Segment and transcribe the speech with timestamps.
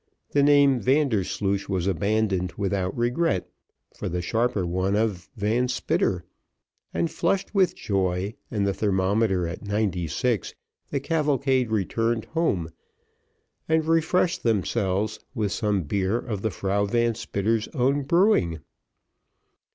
[0.31, 3.47] The name Vandersloosh was abandoned without regret,
[3.93, 6.23] for the sharper one of Van Spitter;
[6.91, 10.55] and flushed with joy, and the thermometer at ninety six,
[10.89, 12.71] the cavalcade returned home,
[13.69, 18.57] and refreshed themselves with some beer of the Frau Van Spitter's own brewing.